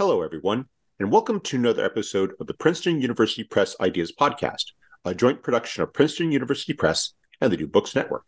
[0.00, 0.64] Hello, everyone,
[0.98, 4.72] and welcome to another episode of the Princeton University Press Ideas Podcast,
[5.04, 8.24] a joint production of Princeton University Press and the New Books Network.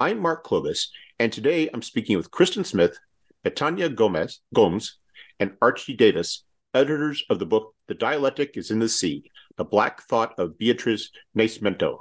[0.00, 2.98] I'm Mark Clovis, and today I'm speaking with Christen Smith,
[3.44, 5.00] Bethânia Gomez, Gomes,
[5.38, 10.00] and Archie Davies, editors of the book The Dialectic is in the Sea The Black
[10.04, 11.98] Thought of Beatriz Nascimento.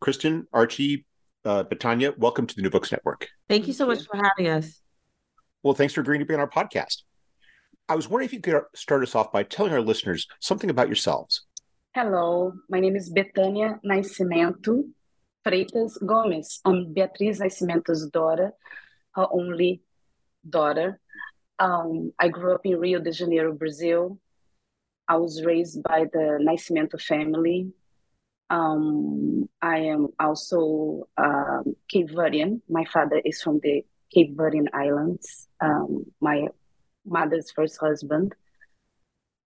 [0.00, 1.06] Christen, Archie,
[1.44, 3.28] uh, Bethânia, welcome to the New Books Network.
[3.48, 4.80] Thank you so much for having us.
[5.62, 7.02] Well, thanks for agreeing to be on our podcast.
[7.90, 10.88] I was wondering if you could start us off by telling our listeners something about
[10.88, 11.46] yourselves.
[11.94, 14.84] Hello, my name is Bethânia Nascimento
[15.42, 16.60] Freitas Gomes.
[16.66, 18.52] I'm Beatriz Nascimento's daughter,
[19.14, 19.80] her only
[20.46, 21.00] daughter.
[21.58, 24.18] Um, I grew up in Rio de Janeiro, Brazil.
[25.08, 27.72] I was raised by the Nascimento family.
[28.50, 32.60] Um, I am also um, Cape Verdean.
[32.68, 35.48] My father is from the Cape Verdean Islands.
[35.62, 36.48] Um, my
[37.04, 38.34] mother's first husband.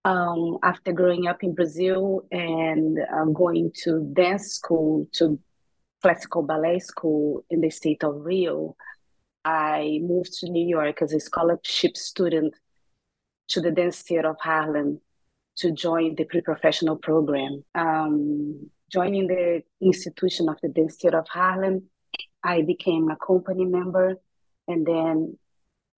[0.05, 5.39] Um, after growing up in Brazil and um, going to dance school, to
[6.03, 8.77] classical ballet school in the state of Rio,
[9.45, 12.55] I moved to New York as a scholarship student
[13.49, 15.01] to the Dance Theater of Harlem
[15.57, 17.65] to join the pre-professional program.
[17.75, 21.85] Um, joining the institution of the Dance Theater of Harlem,
[22.43, 24.17] I became a company member
[24.69, 25.39] and then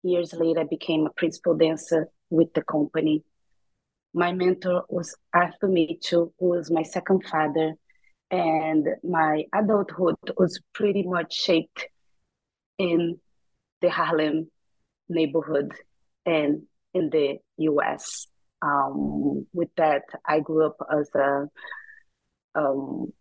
[0.03, 3.23] Years later, I became a principal dancer with the company.
[4.13, 7.75] My mentor was Arthur Mitchell, who was my second father,
[8.29, 11.87] and my adulthood was pretty much shaped
[12.77, 13.19] in
[13.81, 14.49] the Harlem
[15.07, 15.73] neighborhood
[16.25, 16.63] and
[16.93, 18.27] in the US.
[18.61, 21.47] Um, with that, I grew up as a,
[22.55, 23.13] um,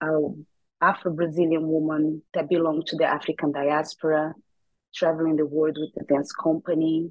[0.00, 0.20] a
[0.80, 4.34] Afro Brazilian woman that belonged to the African diaspora
[4.96, 7.10] traveling the world with the dance company,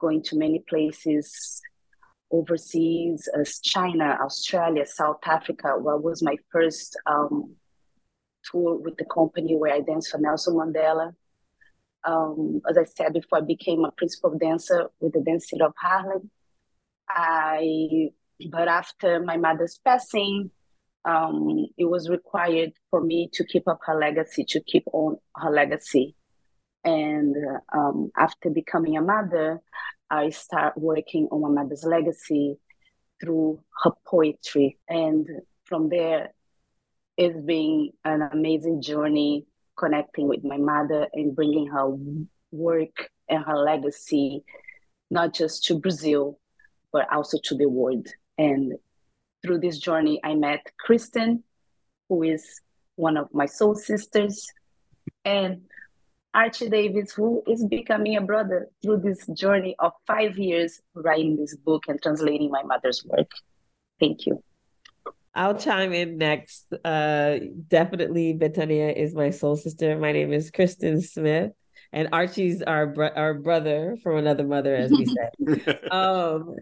[0.00, 1.60] going to many places
[2.30, 5.74] overseas as China, Australia, South Africa.
[5.78, 7.54] What was my first um,
[8.50, 11.14] tour with the company where I danced for Nelson Mandela.
[12.04, 15.74] Um, as I said before, I became a principal dancer with the Dance Theater of
[15.80, 16.30] Harlem.
[17.08, 18.10] I,
[18.50, 20.50] but after my mother's passing,
[21.04, 25.50] um, it was required for me to keep up her legacy, to keep on her
[25.50, 26.16] legacy.
[26.84, 27.36] And
[27.72, 29.60] um, after becoming a mother,
[30.10, 32.58] I start working on my mother's legacy
[33.20, 34.78] through her poetry.
[34.88, 35.26] And
[35.64, 36.32] from there,
[37.16, 41.96] it's been an amazing journey connecting with my mother and bringing her
[42.50, 44.44] work and her legacy,
[45.10, 46.38] not just to Brazil,
[46.92, 48.06] but also to the world.
[48.38, 48.74] And
[49.42, 51.44] through this journey, I met Christen,
[52.08, 52.60] who is
[52.96, 54.46] one of my soul sisters.
[55.24, 55.62] And
[56.34, 61.54] Archie Davies, who is becoming a brother through this journey of five years writing this
[61.56, 63.30] book and translating my mother's work.
[64.00, 64.42] Thank you.
[65.34, 66.72] I'll chime in next.
[66.84, 67.38] Uh,
[67.68, 69.98] definitely, Bethânia is my soul sister.
[69.98, 71.52] My name is Christen Smith
[71.92, 75.90] and Archie's our bro- our brother from another mother, as we said.
[75.92, 76.56] um,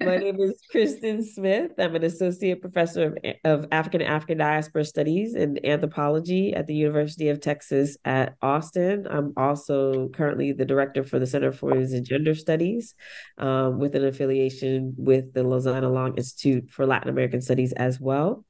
[0.00, 1.72] my name is Christen Smith.
[1.78, 7.28] I'm an associate professor of, of African African diaspora studies and anthropology at the University
[7.28, 9.06] of Texas at Austin.
[9.08, 12.94] I'm also currently the director for the Center for Women's and Gender Studies,
[13.38, 18.44] um, with an affiliation with the Lozano Long Institute for Latin American Studies as well.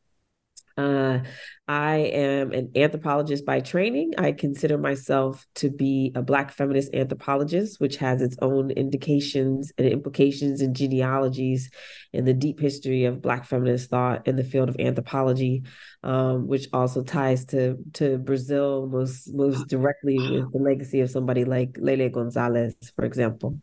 [0.77, 1.21] Uh,
[1.67, 4.13] I am an anthropologist by training.
[4.19, 9.89] I consider myself to be a Black feminist anthropologist, which has its own indications and
[9.89, 11.71] implications and genealogies
[12.13, 15.63] in the deep history of Black feminist thought in the field of anthropology,
[16.03, 21.47] um, which also ties to to Brazil most most directly with the legacy of somebody
[21.47, 23.59] like Lélia Gonzalez, for example.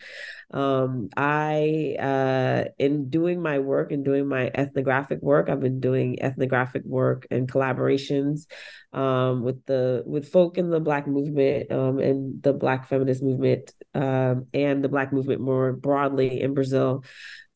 [0.54, 6.22] Um, I, uh, in doing my work and doing my ethnographic work, I've been doing
[6.22, 7.48] ethnographic work and
[7.92, 8.48] collaborations
[8.94, 13.74] um, with the with folk in the Black movement um, and the Black feminist movement
[13.94, 17.04] um, and the Black movement more broadly in Brazil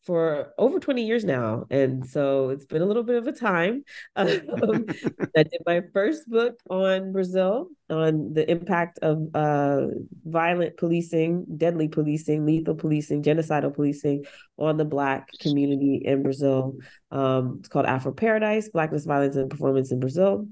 [0.06, 1.66] for over 20 years now.
[1.70, 3.84] And so it's been a little bit of a time.
[4.18, 4.86] Um,
[5.38, 9.88] I did my first book on Brazil, on the impact of uh,
[10.24, 14.26] violent policing, deadly policing, lethal policing, genocidal policing
[14.58, 16.78] on the Black community in Brazil.
[17.12, 20.48] Um, it's called Afro Paradise Blackness, Violence, and Performance in Brazil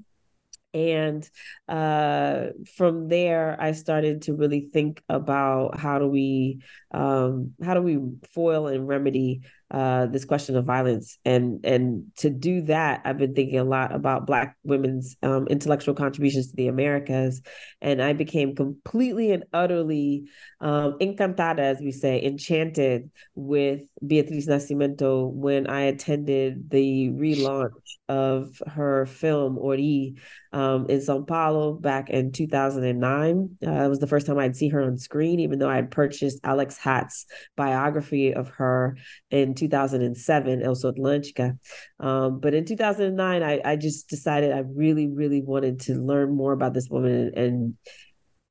[0.74, 1.28] and
[1.68, 6.60] uh, from there i started to really think about how do we
[6.90, 7.98] um, how do we
[8.32, 11.18] foil and remedy uh, this question of violence.
[11.24, 15.94] And and to do that i've been thinking a lot about black women's um, intellectual
[15.94, 17.42] contributions to the americas.
[17.80, 20.28] And i became completely and utterly
[20.60, 27.70] um, encantada as we say enchanted with beatriz nascimento when i attended the relaunch
[28.08, 30.14] of her film ori
[30.52, 34.68] um, in sao paulo back in 2009 uh, it was the first time i'd see
[34.68, 37.26] her on screen even though i had purchased alex hatt's
[37.56, 38.96] biography of her
[39.30, 41.58] in 2007, Eu Sou Atlântica.
[42.00, 46.52] Um, but in 2009, I, I just decided I really, really wanted to learn more
[46.52, 47.74] about this woman and, and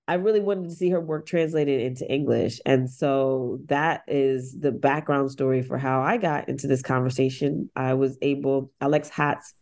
[0.08, 2.60] I really wanted to see her work translated into English.
[2.66, 7.70] And so that is the background story for how I got into this conversation.
[7.76, 9.54] I was able, Alex Ratts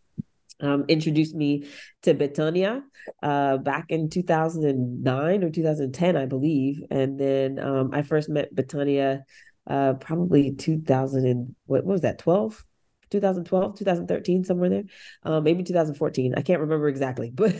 [0.60, 1.66] um, introduced me
[2.02, 2.82] to Bethânia
[3.22, 6.82] uh, back in 2009 or 2010, I believe.
[6.90, 9.22] And then um, I first met Bethânia
[9.66, 12.64] uh, probably 2000 and what, what was that 12
[13.10, 14.84] 2012 2013 somewhere there?
[15.22, 17.54] Uh, maybe 2014 i can't remember exactly but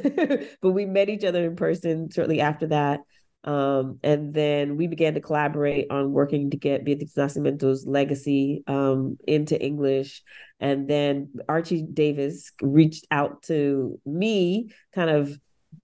[0.60, 3.00] but we met each other in person shortly after that.
[3.44, 9.18] Um, and then we began to collaborate on working to get Beatriz Nascimento's legacy um,
[9.26, 10.22] into English.
[10.60, 15.36] And then Archie Davies reached out to me, kind of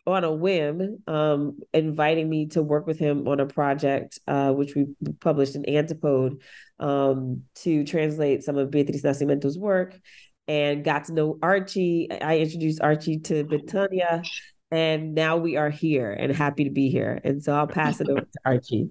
[0.07, 4.75] on a whim, um, inviting me to work with him on a project, uh, which
[4.75, 4.87] we
[5.21, 6.41] published in Antipode,
[6.81, 9.99] um, to translate some of Beatriz Nascimento's work
[10.47, 12.09] and got to know Archie.
[12.11, 14.27] I introduced Archie to Bethânia,
[14.71, 17.21] and now we are here and happy to be here.
[17.23, 18.89] And so I'll pass it over to Archie.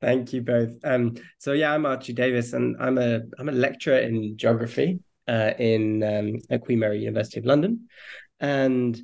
[0.00, 0.78] Thank you both.
[0.84, 5.52] Um, so yeah, I'm Archie Davies, and I'm a I'm a lecturer in geography uh,
[5.58, 7.88] in um, at Queen Mary University of London.
[8.40, 9.00] And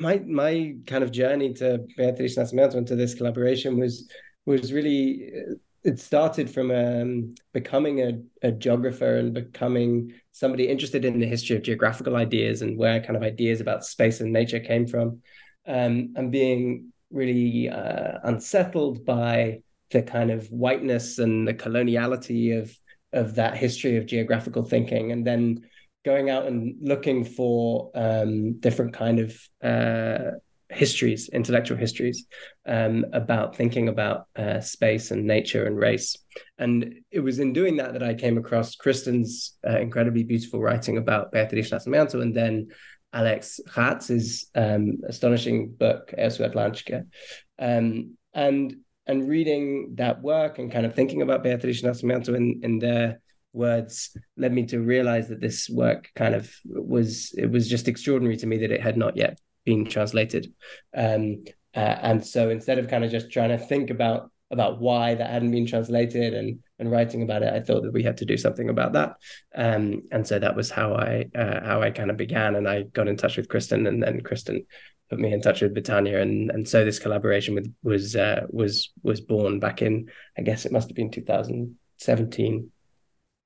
[0.00, 4.08] my my kind of journey to Beatriz Nascimento and to this collaboration was
[4.46, 5.54] was really uh,
[5.84, 11.54] it started from um, becoming a, a geographer and becoming somebody interested in the history
[11.54, 15.20] of geographical ideas and where kind of ideas about space and nature came from,
[15.68, 19.60] um, and being really uh, unsettled by
[19.90, 22.76] the kind of whiteness and the coloniality of
[23.12, 25.64] of that history of geographical thinking, and then
[26.06, 30.30] going out and looking for um, different kind of uh,
[30.68, 32.26] histories, intellectual histories
[32.64, 36.16] um, about thinking about uh, space and nature and race.
[36.58, 40.96] And it was in doing that that I came across Christen's uh, incredibly beautiful writing
[40.96, 42.68] about Beatriz Nascimento and then
[43.12, 47.04] Alex Ratts's um, astonishing book, Eu Sou Atlântica.
[47.58, 48.76] Um, and
[49.08, 53.20] and reading that work and kind of thinking about Beatriz Nascimento in, in their
[53.56, 58.36] words led me to realize that this work kind of was it was just extraordinary
[58.38, 60.52] to me that it had not yet been translated.
[60.96, 61.44] Um,
[61.74, 65.28] uh, and so instead of kind of just trying to think about about why that
[65.28, 68.36] hadn't been translated and and writing about it i thought that we had to do
[68.36, 69.16] something about that.
[69.54, 72.56] Um, and so that was how i uh, how i kind of began.
[72.56, 74.66] And i got in touch with christen and then christen
[75.08, 78.92] put me in touch with Bethânia, and and so this collaboration with was uh, was
[79.02, 82.72] was born back in I guess it must have been 2017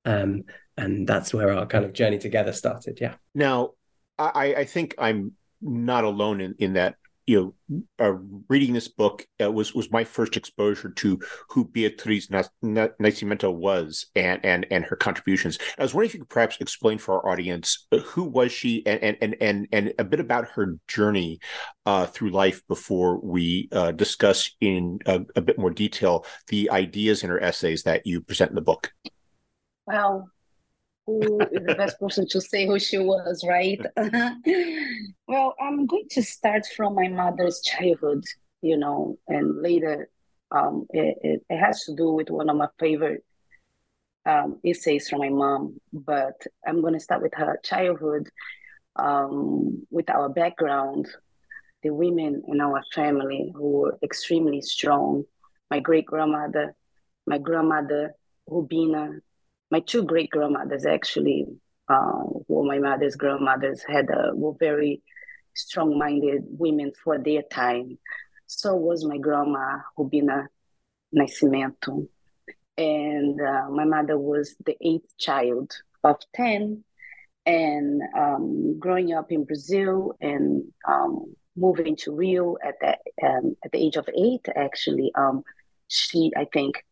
[0.05, 0.43] um,
[0.77, 2.97] and that's where our kind of journey together started.
[3.01, 3.15] Yeah.
[3.35, 3.71] Now,
[4.17, 6.95] I, I think I'm not alone in, in that.
[7.27, 8.13] You know, uh,
[8.49, 14.43] reading this book uh, was was my first exposure to who Beatriz Nascimento was and
[14.43, 15.59] and and her contributions.
[15.77, 18.85] I was wondering if you could perhaps explain for our audience uh, who was she
[18.87, 21.39] and and and and a bit about her journey
[21.85, 27.23] uh, through life before we uh, discuss in a, a bit more detail the ideas
[27.23, 28.91] in her essays that you present in the book.
[29.85, 30.29] Well,
[31.05, 33.79] who is the best person to say who she was, right?
[35.27, 38.23] well, I'm going to start from my mother's childhood,
[38.61, 40.09] you know, and later
[40.51, 43.23] um, it, it, it, has to do with one of my favorite
[44.25, 45.79] um, essays from my mom.
[45.91, 48.29] But I'm going to start with her childhood,
[48.97, 51.07] um, with our background,
[51.83, 55.23] the women in our family who were extremely strong.
[55.69, 56.75] My great grandmother,
[57.25, 58.13] my grandmother,
[58.45, 59.21] Rubina,
[59.71, 61.45] my two great grandmothers actually,
[61.87, 65.01] uh, my mother's grandmothers had uh, were very
[65.55, 67.97] strong-minded women for their time.
[68.47, 70.49] So was my grandma Rubina
[71.15, 72.07] Nascimento,
[72.77, 75.71] and uh, my mother was the eighth child
[76.03, 76.83] of 10
[77.45, 82.97] and um, growing up in brazil and um, moving to rio at the,
[83.27, 85.43] um, at the age of eight actually um,
[85.87, 86.83] she i think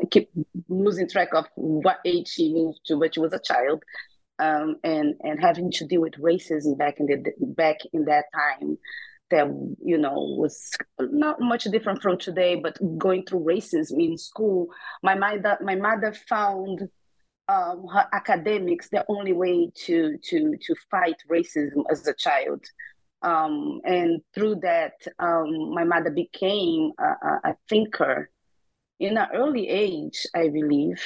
[0.00, 0.30] i keep
[0.68, 3.82] losing track of what age she moved to but she was a child
[4.40, 8.76] um, and and having to deal with racism back in the back in that time
[9.30, 9.46] that
[9.82, 14.68] you know was not much different from today but going through racism in school
[15.02, 16.88] my mother my mother found
[17.48, 22.64] um, her academics the only way to to to fight racism as a child.
[23.22, 28.30] Um, and through that um, my mother became a, a thinker
[29.00, 31.00] in an early age i believe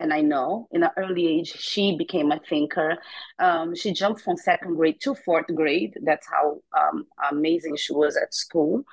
[0.00, 2.98] and I know in an early age she became a thinker.
[3.38, 5.96] Um, she jumped from second grade to fourth grade.
[6.02, 8.84] That's how um, amazing she was at school.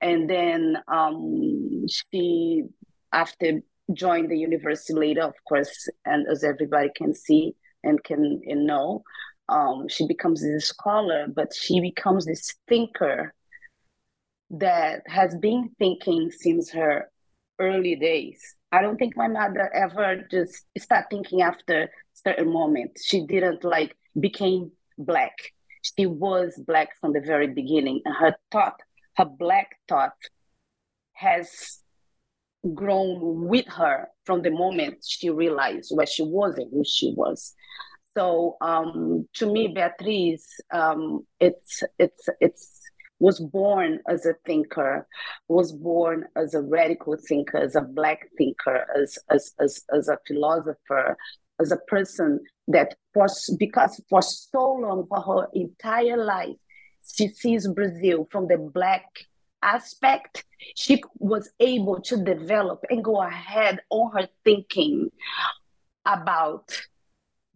[0.00, 2.64] And then um, she,
[3.12, 3.60] after
[3.92, 9.04] joined the university later, of course, and as everybody can see and can and know,
[9.48, 13.32] um, she becomes this scholar, but she becomes this thinker
[14.50, 17.10] that has been thinking since her
[17.58, 22.98] early days I don't think my mother ever just start thinking after certain moment.
[23.02, 25.32] She didn't like became black.
[25.96, 28.02] She was black from the very beginning.
[28.04, 28.78] And her thought,
[29.16, 30.16] her black thought
[31.14, 31.78] has
[32.74, 37.54] grown with her from the moment she realized where she was and who she was.
[38.14, 42.80] So um, to me, Beatriz, um, it's it's it's
[43.18, 45.06] was born as a thinker,
[45.48, 50.18] was born as a radical thinker, as a black thinker, as as as, as a
[50.26, 51.16] philosopher,
[51.60, 53.26] as a person that for
[53.58, 56.56] because for so long, for her entire life,
[57.14, 59.04] she sees Brazil from the black
[59.62, 60.44] aspect,
[60.74, 65.10] she was able to develop and go ahead on her thinking
[66.04, 66.70] about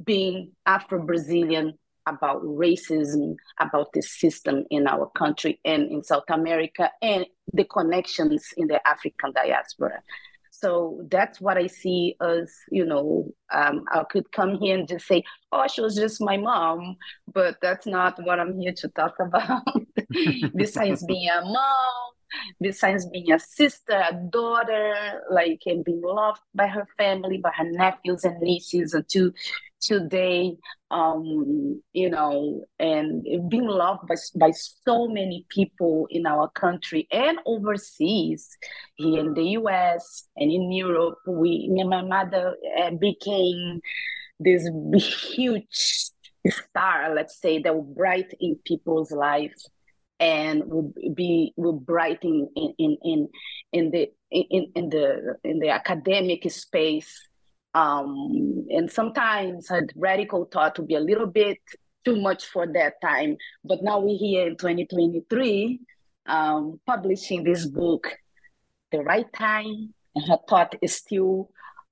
[0.02, 1.78] being Afro Brazilian,
[2.10, 8.48] about racism, about the system in our country and in South America, and the connections
[8.56, 10.02] in the African diaspora.
[10.50, 15.06] So that's what I see as, you know, um, I could come here and just
[15.06, 16.96] say, oh, she was just my mom,
[17.32, 19.62] but that's not what I'm here to talk about.
[20.54, 22.12] Besides being a mom,
[22.60, 27.70] besides being a sister, a daughter, like, and being loved by her family, by her
[27.70, 29.32] nephews and nieces, and to
[29.80, 30.54] today
[30.90, 37.38] um you know and being loved by, by so many people in our country and
[37.46, 38.48] overseas
[38.96, 43.80] here in the us and in europe we my mother uh, became
[44.38, 44.68] this
[45.34, 46.10] huge
[46.48, 49.68] star let's say that will bright in people's lives
[50.18, 53.28] and will be will brighten in in in
[53.72, 57.29] in the in, in the in the academic space
[57.74, 61.58] um, and sometimes radical thought to be a little bit
[62.04, 63.36] too much for that time.
[63.64, 65.80] But now we're here in 2023
[66.26, 68.16] um, publishing this book,
[68.92, 71.50] the right time, and her thought is still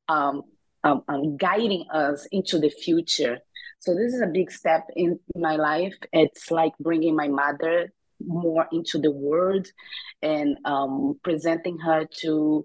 [0.08, 0.42] um,
[0.85, 3.38] um, um, guiding us into the future.
[3.80, 5.94] So this is a big step in my life.
[6.12, 7.92] It's like bringing my mother
[8.25, 9.68] more into the world
[10.23, 12.64] and um, presenting her to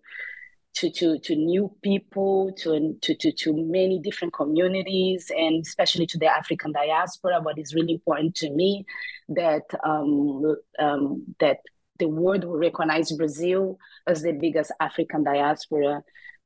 [0.75, 6.17] to, to, to new people, to, to, to, to many different communities, and especially to
[6.17, 7.41] the African diaspora.
[7.41, 8.85] What is really important to me
[9.29, 11.57] that um, um, that
[11.99, 13.77] the world will recognize Brazil
[14.07, 16.03] as the biggest African diaspora.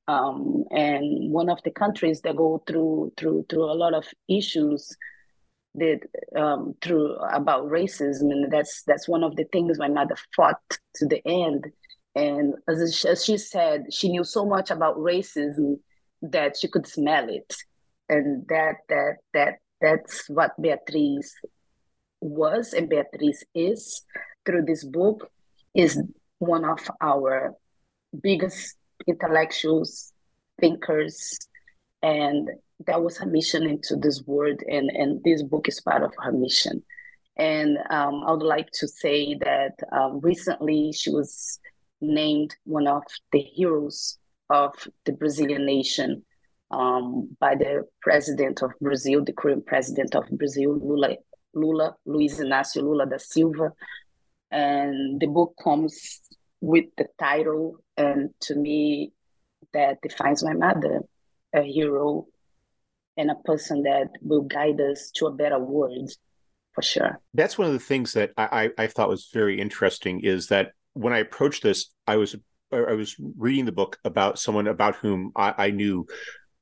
[0.09, 4.95] Um, and one of the countries that go through through through a lot of issues
[5.75, 5.99] that
[6.35, 10.61] um, through about racism, and that's that's one of the things my mother fought
[10.95, 11.65] to the end
[12.17, 15.79] and as, as she said, she knew so much about racism
[16.23, 17.55] that she could smell it.
[18.09, 21.31] And that that that that's what Beatriz
[22.19, 24.01] was and Beatriz is
[24.45, 25.29] through this book
[25.75, 26.01] is
[26.39, 27.53] one of our
[28.23, 30.11] biggest intellectuals,
[30.59, 31.37] thinkers,
[32.01, 32.49] and
[32.87, 36.31] that was her mission into this world and, and this book is part of her
[36.31, 36.81] mission.
[37.37, 41.59] And um, I would like to say that um, recently she was
[42.01, 44.17] named one of the heroes
[44.49, 44.73] of
[45.05, 46.23] the Brazilian nation
[46.71, 51.15] um, by the president of Brazil, the current president of Brazil, Lula,
[51.53, 53.73] Lula, Luiz Inácio Lula da Silva.
[54.51, 56.21] And the book comes
[56.61, 59.11] with the title, and to me,
[59.73, 61.01] that defines my mother,
[61.53, 62.27] a hero
[63.17, 66.11] and a person that will guide us to a better world
[66.73, 67.19] for sure.
[67.33, 70.73] That's one of the things that I, I, I thought was very interesting is that
[70.97, 72.35] when I approached this, I was
[72.71, 76.05] I was reading the book about someone about whom I, I knew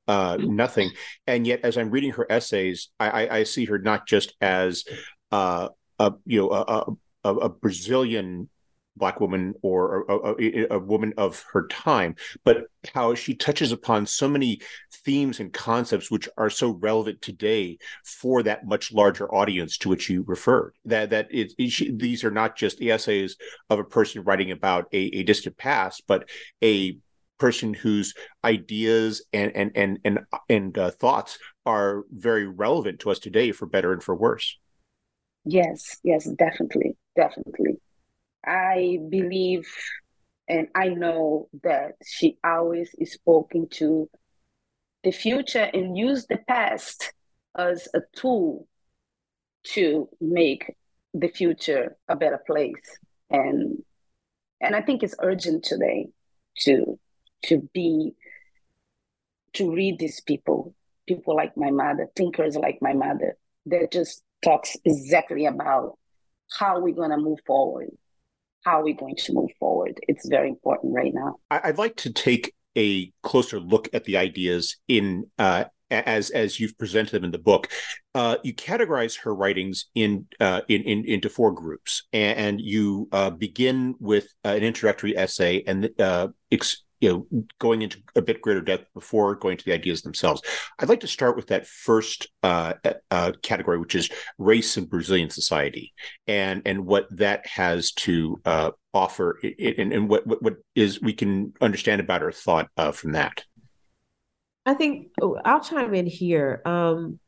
[0.08, 0.92] uh, nothing,
[1.26, 4.84] and yet as I'm reading her essays, I, I, I see her not just as
[5.32, 8.50] uh, a you know a, a, a Brazilian
[8.96, 14.06] black woman or a, a, a, woman of her time, but how she touches upon
[14.06, 14.62] so many
[15.04, 20.10] themes and concepts which are so relevant today for that much larger audience to which
[20.10, 20.74] you referred.
[20.86, 23.36] That that it, it she, these are not just essays
[23.70, 26.30] of a person writing about a, a distant past, but
[26.64, 26.98] a
[27.38, 33.20] person whose ideas and and and and and uh, thoughts are very relevant to us
[33.20, 34.58] today for better and for worse.
[35.44, 37.80] Yes, yes, definitely, definitely.
[38.46, 39.68] I believe
[40.48, 44.10] and I know that she always is spoken to
[45.04, 47.14] the future and use the past
[47.58, 48.68] as a tool
[49.64, 50.76] to make
[51.14, 53.00] the future a better place.
[53.30, 53.84] And
[54.62, 56.08] and I think it's urgent today
[56.60, 57.00] to
[57.46, 58.14] to be
[59.54, 60.76] to read these people,
[61.08, 63.38] people like my mother, thinkers like my mother,
[63.68, 65.98] that just talks exactly about
[66.52, 67.90] how we're gonna move forward
[68.66, 70.00] how are we going to move forward?
[70.08, 71.36] It's very important right now.
[71.52, 76.78] I'd like to take a closer look at the ideas in uh, as as you've
[76.78, 77.70] presented them in the book.
[78.16, 83.30] Uh, you categorize her writings in, uh, in, in into four groups, and, you uh,
[83.30, 88.62] begin with an introductory essay and uh, ex- you know going into a bit greater
[88.62, 90.42] depth before going to the ideas themselves.
[90.80, 92.74] I'd like to start with that first uh,
[93.12, 95.94] uh, category which is race in brazilian society
[96.28, 101.54] and and what that has to uh, offer and, and what, what, is we can
[101.62, 103.44] understand about her thought from that.
[104.66, 106.62] I think oh, i'll chime in here.
[106.66, 107.20] Um,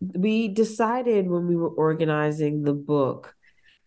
[0.00, 3.34] we decided when we were organizing the book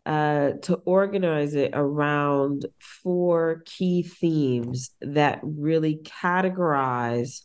[0.06, 7.42] uh, to organize it around four key themes that really categorize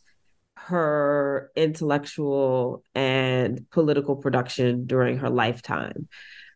[0.55, 6.07] her intellectual and political production during her lifetime.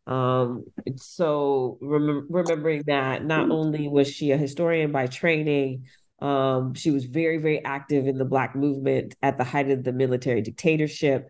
[0.07, 0.65] Um,
[0.95, 5.85] so rem- remembering that not only was she a historian by training,
[6.21, 9.93] um, she was very, very active in the Black movement at the height of the
[9.93, 11.29] military dictatorship.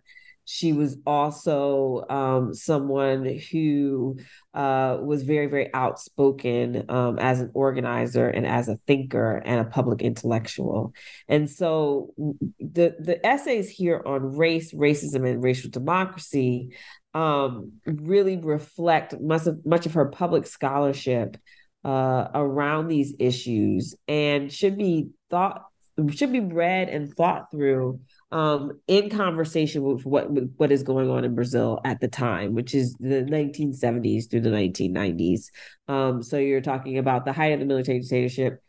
[0.52, 4.18] She was also um, someone who
[4.56, 9.70] uh, was very, very outspoken um, as an organizer and as a thinker and a
[9.70, 10.96] public intellectual.
[11.28, 16.72] And so the the essays here on race, racism, and racial democracy
[17.14, 21.38] um, really reflect much of much of her public scholarship
[21.86, 25.66] uh, around these issues and should be thought
[26.10, 28.00] should be read and thought through
[28.32, 32.54] um, in conversation with what with what is going on in Brazil at the time,
[32.54, 35.46] which is the 1970s through the 1990s.
[35.88, 38.62] Um, so you're talking about the height of the military dictatorship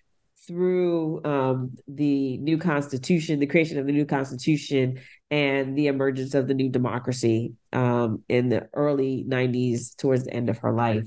[0.47, 4.99] through um, the new constitution, the creation of the new constitution,
[5.31, 10.49] and the emergence of the new democracy um, in the early 90s towards the end
[10.49, 11.07] of her life.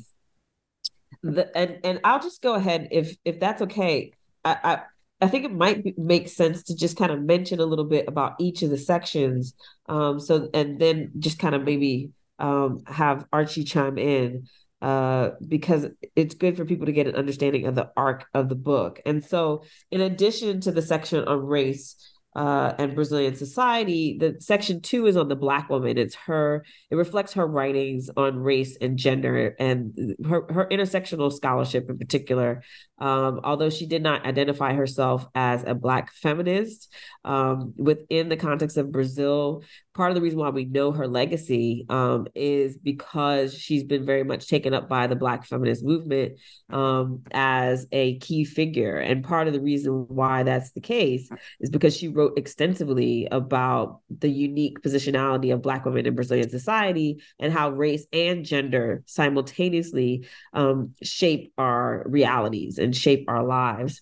[1.23, 4.11] The, and and I'll just go ahead if if that's okay.
[4.45, 4.81] I, I
[5.23, 8.09] I think it might be, make sense to just kind of mention a little bit
[8.09, 9.53] about each of the sections.
[9.87, 14.47] Um, so, and then just kind of maybe um, have Archie chime in
[14.81, 18.55] uh, because it's good for people to get an understanding of the arc of the
[18.55, 18.99] book.
[19.05, 21.95] And so, in addition to the section on race,
[22.35, 24.17] uh, and Brazilian society.
[24.19, 25.97] The section two is on the Black woman.
[25.97, 31.89] It's her, it reflects her writings on race and gender and her, her intersectional scholarship
[31.89, 32.63] in particular.
[32.99, 36.93] Um, although she did not identify herself as a Black feminist,
[37.25, 39.63] um, within the context of Brazil,
[39.93, 44.23] part of the reason why we know her legacy um, is because she's been very
[44.23, 48.97] much taken up by the Black feminist movement um, as a key figure.
[48.97, 51.29] And part of the reason why that's the case
[51.59, 57.21] is because she wrote extensively about the unique positionality of Black women in Brazilian society
[57.39, 64.01] and how race and gender simultaneously um, shape our realities and shape our lives.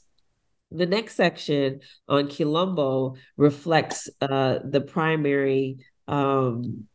[0.71, 6.87] The next section on Quilombo reflects uh, the primary um,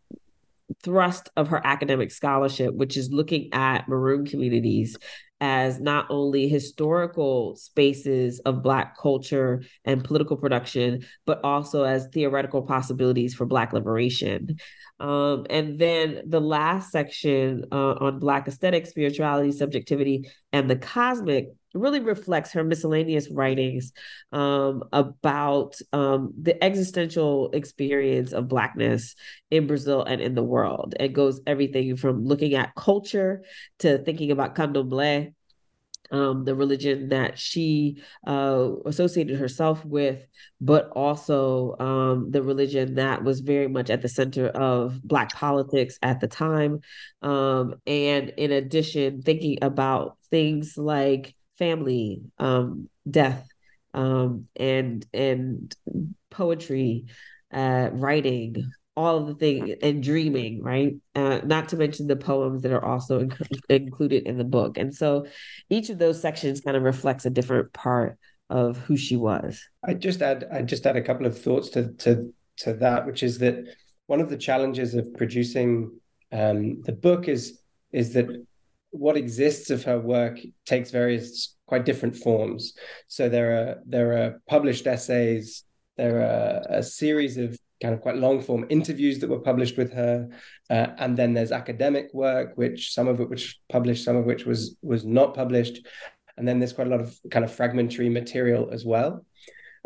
[0.82, 4.96] thrust of her academic scholarship, which is looking at maroon communities
[5.40, 12.62] as not only historical spaces of Black culture and political production, but also as theoretical
[12.62, 14.56] possibilities for Black liberation.
[14.98, 21.48] Um, and then the last section uh, on Black aesthetic, spirituality, subjectivity, and the cosmic
[21.76, 23.92] really reflects her miscellaneous writings
[24.32, 29.14] um, about um, the existential experience of Blackness
[29.50, 30.94] in Brazil and in the world.
[30.98, 33.42] It goes everything from looking at culture
[33.80, 35.32] to thinking about candomblé
[36.10, 40.26] um, the religion that she uh, associated herself with,
[40.60, 45.98] but also um, the religion that was very much at the center of Black politics
[46.02, 46.80] at the time.
[47.22, 53.46] Um, and in addition, thinking about things like family, um, death,
[53.94, 55.74] um, and and
[56.30, 57.06] poetry,
[57.52, 60.94] uh, writing, all of the things and dreaming right?
[61.14, 64.78] Uh, not to mention the poems that are also inc- included in the book.
[64.78, 65.26] And so
[65.68, 69.62] each of those sections kind of reflects a different part of who she was.
[69.84, 73.22] I just add i just add a couple of thoughts to to to that which
[73.22, 73.56] is that
[74.06, 75.90] one of the challenges of producing
[76.32, 77.60] um, the book is
[77.92, 78.28] is that
[78.96, 82.74] what exists of her work takes various quite different forms.
[83.08, 85.64] So there are there are published essays
[85.96, 89.92] there are a series of kind of quite long form interviews that were published with
[89.92, 90.28] her
[90.70, 94.44] uh, and then there's academic work which some of it which published some of which
[94.44, 95.86] was was not published.
[96.38, 99.24] And then there's quite a lot of kind of fragmentary material as well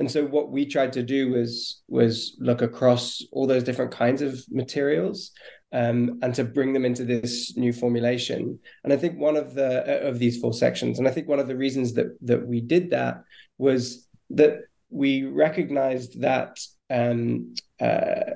[0.01, 4.23] and so what we tried to do was was look across all those different kinds
[4.23, 5.31] of materials
[5.73, 9.71] um, and to bring them into this new formulation and i think one of the
[9.87, 12.61] uh, of these four sections and i think one of the reasons that that we
[12.61, 13.23] did that
[13.59, 16.59] was that we recognized that
[16.89, 18.33] um, uh,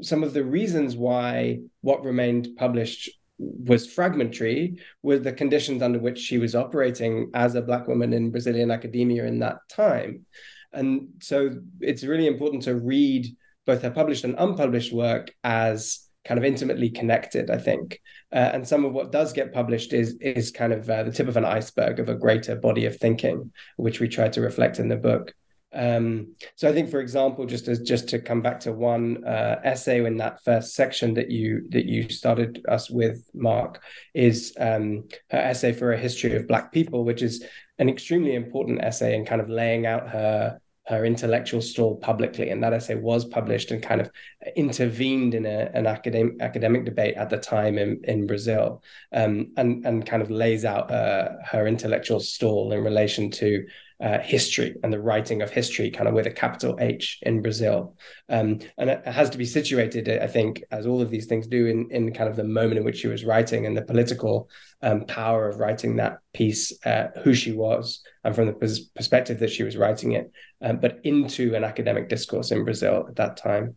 [0.00, 6.18] some of the reasons why what remained published was fragmentary were the conditions under which
[6.18, 10.24] she was operating as a black woman in Brazilian academia in that time.
[10.72, 13.26] And so it's really important to read
[13.66, 18.00] both her published and unpublished work as kind of intimately connected, I think.
[18.32, 21.28] Uh, and some of what does get published is is kind of uh, the tip
[21.28, 24.88] of an iceberg of a greater body of thinking, which we try to reflect in
[24.88, 25.34] the book.
[25.74, 29.60] Um, so I think, for example, just as just to come back to one uh,
[29.64, 33.82] essay in that first section that you that you started us with, Mark,
[34.14, 37.44] is um, her essay for a history of Black people, which is
[37.78, 42.62] an extremely important essay in kind of laying out her her intellectual stall publicly, and
[42.62, 44.10] that essay was published and kind of
[44.56, 49.86] intervened in a, an academic academic debate at the time in in Brazil, um, and
[49.86, 53.64] and kind of lays out uh, her intellectual stall in relation to
[54.02, 57.96] uh, history and the writing of history, kind of with a capital H in Brazil.
[58.28, 61.66] Um, and it has to be situated, I think, as all of these things do,
[61.66, 64.50] in, in kind of the moment in which she was writing and the political
[64.82, 69.38] um, power of writing that piece, uh, who she was, and from the pers- perspective
[69.38, 73.36] that she was writing it, um, but into an academic discourse in Brazil at that
[73.36, 73.76] time.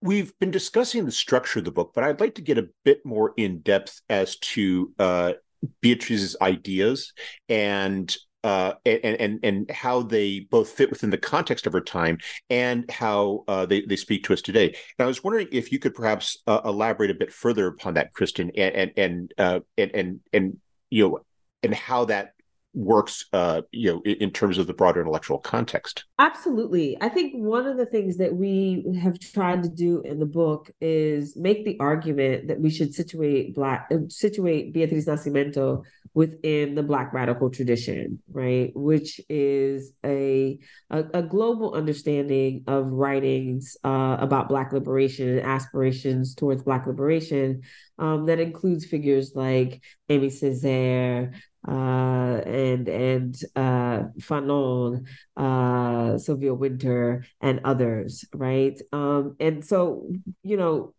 [0.00, 3.06] We've been discussing the structure of the book, but I'd like to get a bit
[3.06, 5.32] more in depth as to uh,
[5.80, 7.12] Beatrice's ideas
[7.48, 12.18] and uh, and, and and how they both fit within the context of her time
[12.50, 14.66] and how uh, they they speak to us today.
[14.98, 18.12] And I was wondering if you could perhaps uh, elaborate a bit further upon that,
[18.12, 20.58] Christen, and and and uh, and, and and
[20.90, 21.20] you know
[21.62, 22.34] and how that
[22.74, 27.66] works uh you know in, terms of the broader intellectual context absolutely i think one
[27.66, 31.78] of the things that we have tried to do in the book is make the
[31.78, 38.70] argument that we should situate black situate beatriz nascimento within the black radical tradition right
[38.74, 40.58] which is a
[40.90, 47.62] a, a global understanding of writings uh, about black liberation and aspirations towards black liberation
[47.98, 51.34] um, that includes figures like Aimé Césaire,
[51.66, 58.78] uh, and and uh, Fanon, uh, Sylvia Wynter, and others, right?
[58.92, 60.08] Um, and so,
[60.42, 60.94] you know,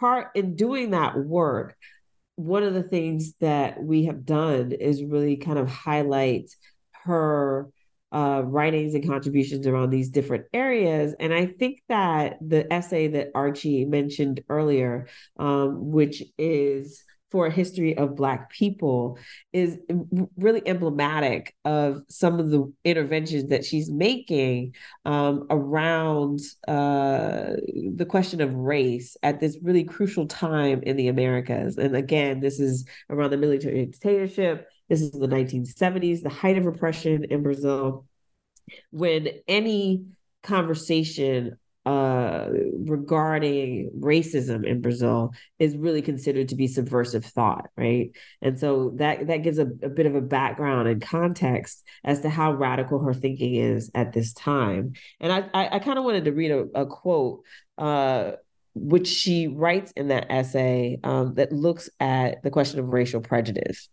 [0.00, 1.76] part in doing that work,
[2.40, 6.50] one of the things that we have done is really kind of highlight
[7.04, 7.68] her
[8.12, 11.14] uh, writings and contributions around these different areas.
[11.20, 15.06] And I think that the essay that Archie mentioned earlier,
[15.38, 19.18] um, which is for a history of Black people
[19.52, 19.78] is
[20.36, 27.54] really emblematic of some of the interventions that she's making um, around uh,
[27.94, 31.76] the question of race at this really crucial time in the Americas.
[31.76, 34.68] And again, this is around the military dictatorship.
[34.88, 38.06] This is the 1970s, the height of repression in Brazil,
[38.90, 40.06] when any
[40.42, 48.10] conversation uh, regarding racism in Brazil is really considered to be subversive thought, right?
[48.42, 52.28] And so that that gives a, a bit of a background and context as to
[52.28, 54.92] how radical her thinking is at this time.
[55.20, 57.42] And I I, I kind of wanted to read a, a quote.
[57.78, 58.32] Uh,
[58.74, 63.88] which she writes in that essay um, that looks at the question of racial prejudice.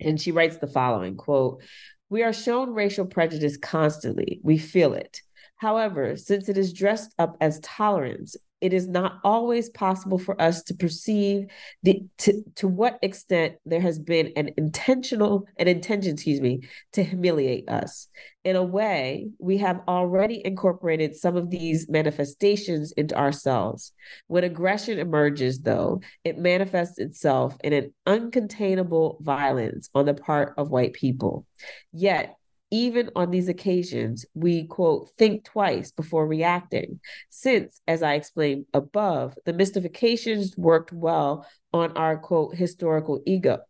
[0.00, 1.62] And she writes the following quote,
[2.08, 4.40] We are shown racial prejudice constantly.
[4.42, 5.20] We feel it.
[5.58, 10.62] However, since it is dressed up as tolerance, it is not always possible for us
[10.64, 11.46] to perceive
[11.82, 16.60] the to, to what extent there has been an intentional an intention excuse me
[16.92, 18.08] to humiliate us.
[18.44, 23.92] In a way we have already incorporated some of these manifestations into ourselves.
[24.26, 30.70] When aggression emerges though it manifests itself in an uncontainable violence on the part of
[30.70, 31.46] white people.
[31.92, 32.37] Yet
[32.70, 37.00] even on these occasions, we quote, think twice before reacting,
[37.30, 43.60] since, as I explained above, the mystifications worked well on our quote, historical ego.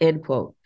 [0.00, 0.56] End quote.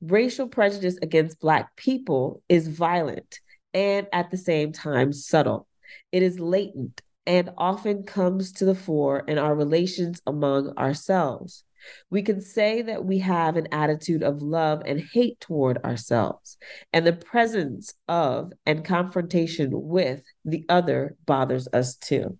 [0.00, 3.40] Racial prejudice against Black people is violent
[3.74, 5.66] and at the same time subtle.
[6.12, 11.64] It is latent and often comes to the fore in our relations among ourselves.
[12.10, 16.56] We can say that we have an attitude of love and hate toward ourselves,
[16.92, 22.38] and the presence of and confrontation with the other bothers us too.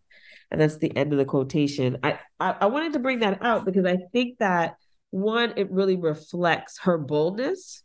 [0.51, 1.99] And that's the end of the quotation.
[2.03, 4.77] I, I, I wanted to bring that out because I think that
[5.11, 7.83] one, it really reflects her boldness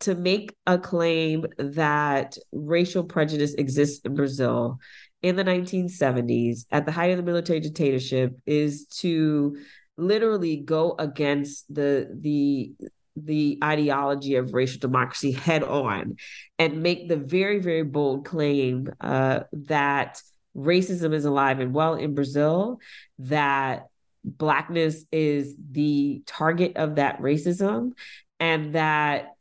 [0.00, 4.78] to make a claim that racial prejudice exists in Brazil
[5.22, 9.56] in the 1970s at the height of the military dictatorship is to
[9.96, 12.72] literally go against the the
[13.16, 16.16] the ideology of racial democracy head on
[16.58, 20.20] and make the very very bold claim uh, that
[20.56, 22.78] racism is alive and well in Brazil
[23.18, 23.86] that
[24.24, 27.92] blackness is the target of that racism
[28.40, 29.34] and that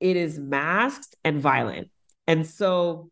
[0.00, 1.90] it is masked and violent.
[2.26, 3.10] And so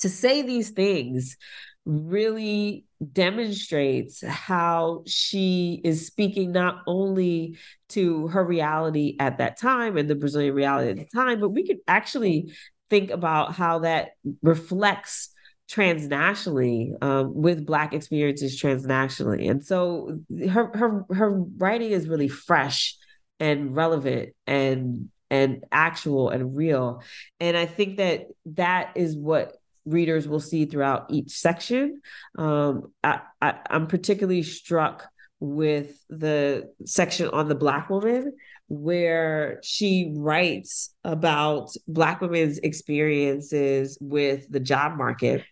[0.00, 1.36] to say these things
[1.84, 7.56] really demonstrates how she is speaking not only
[7.88, 11.66] to her reality at that time and the Brazilian reality at the time, but we
[11.66, 12.52] could actually
[12.88, 14.10] think about how that
[14.42, 15.30] reflects
[15.70, 19.50] transnationally um, with black experiences transnationally.
[19.50, 22.96] And so her her her writing is really fresh
[23.40, 27.02] and relevant and and actual and real.
[27.40, 32.00] And i think that that is what readers will see throughout each section.
[32.38, 35.08] Um, I, I, I'm particularly struck
[35.40, 38.32] with the section on the Black woman,
[38.68, 45.44] where she writes about Black women's experiences with the job market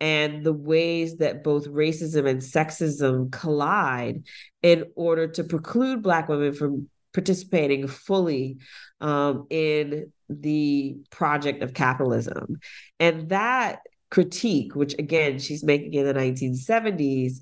[0.00, 4.24] and the ways that both racism and sexism collide
[4.62, 8.58] in order to preclude Black women from participating fully
[9.00, 12.58] um, in the project of capitalism.
[12.98, 17.40] And that critique, which again, she's making in the 1970s,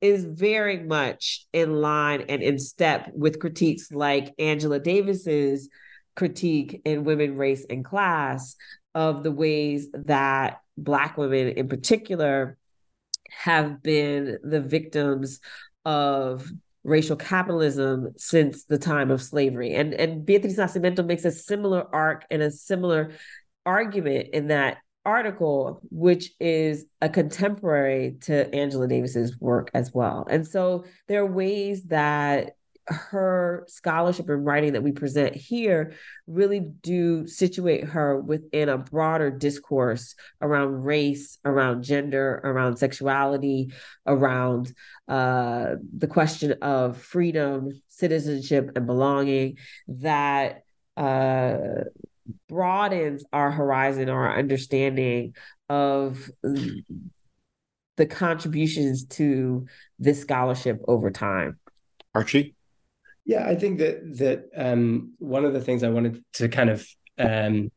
[0.00, 5.68] is very much in line and in step with critiques like Angela Davis's
[6.16, 8.56] critique in Women, Race, and Class
[8.94, 12.58] of the ways that Black women in particular
[13.30, 15.40] have been the victims
[15.84, 16.50] of
[16.84, 19.74] racial capitalism since the time of slavery.
[19.74, 23.12] And and Beatriz Nascimento makes a similar arc and a similar
[23.64, 30.26] argument in that article, which is a contemporary to Angela Davis's work as well.
[30.30, 32.54] And so there are ways that
[32.88, 35.94] her scholarship and writing that we present here
[36.26, 43.72] really do situate her within a broader discourse around race, around gender, around sexuality,
[44.06, 44.72] around
[45.08, 50.62] uh, the question of freedom, citizenship, and belonging that
[50.96, 51.56] uh,
[52.48, 55.34] broadens our horizon, our understanding
[55.68, 56.30] of
[57.96, 59.66] the contributions to
[59.98, 61.58] this scholarship over time.
[62.14, 62.54] Archie?
[63.24, 66.86] Yeah, I think that that um, one of the things I wanted to kind of
[67.18, 67.70] um,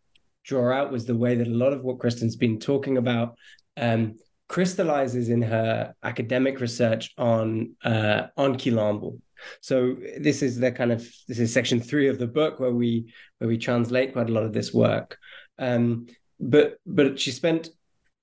[0.44, 3.38] draw out was the way that a lot of what Christen's been talking about
[3.78, 4.16] um,
[4.48, 9.20] crystallizes in her academic research on uh, on Quilombo.
[9.62, 13.14] So this is the kind of this is section three of the book where we
[13.38, 15.18] where we translate quite a lot of this work.
[15.60, 16.08] Um,
[16.40, 17.70] but but she spent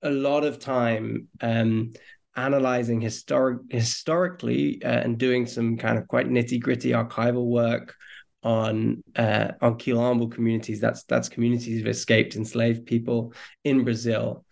[0.01, 1.93] a lot of time um,
[2.35, 7.95] analyzing historic historically uh, and doing some kind of quite nitty gritty archival work
[8.43, 10.79] on uh, on Quilombo communities.
[10.79, 14.45] That's that's communities of escaped enslaved people in Brazil.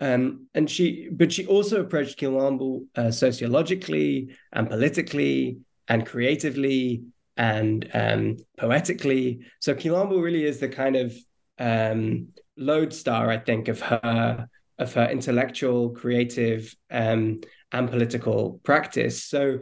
[0.00, 7.02] Um, and she, but she also approached Quilombo uh, sociologically and politically and creatively
[7.36, 9.40] and um, poetically.
[9.60, 11.16] So Quilombo really is the kind of
[11.58, 14.48] um, lodestar, I think, of her
[14.78, 17.40] of her intellectual, creative, um,
[17.72, 19.24] and political practice.
[19.24, 19.60] So,